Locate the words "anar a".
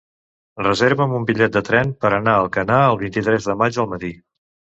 2.21-2.41